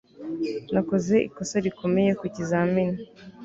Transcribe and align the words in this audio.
nakoze 0.73 1.15
ikosa 1.27 1.55
rikomeye 1.65 2.11
ku 2.19 2.25
kizamini 2.35 2.97